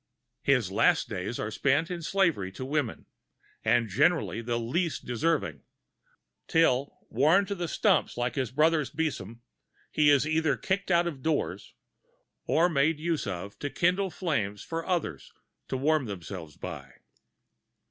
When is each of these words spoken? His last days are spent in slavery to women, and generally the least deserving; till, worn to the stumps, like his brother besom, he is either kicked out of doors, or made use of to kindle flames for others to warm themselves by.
His 0.41 0.71
last 0.71 1.09
days 1.09 1.37
are 1.37 1.51
spent 1.51 1.91
in 1.91 2.01
slavery 2.01 2.51
to 2.53 2.65
women, 2.65 3.05
and 3.63 3.87
generally 3.87 4.41
the 4.41 4.57
least 4.57 5.05
deserving; 5.05 5.61
till, 6.47 6.97
worn 7.11 7.45
to 7.45 7.53
the 7.53 7.67
stumps, 7.67 8.17
like 8.17 8.33
his 8.33 8.49
brother 8.49 8.83
besom, 8.95 9.43
he 9.91 10.09
is 10.09 10.25
either 10.25 10.57
kicked 10.57 10.89
out 10.89 11.05
of 11.05 11.21
doors, 11.21 11.75
or 12.47 12.67
made 12.67 12.97
use 12.99 13.27
of 13.27 13.59
to 13.59 13.69
kindle 13.69 14.09
flames 14.09 14.63
for 14.63 14.83
others 14.87 15.31
to 15.67 15.77
warm 15.77 16.05
themselves 16.05 16.57
by. 16.57 16.93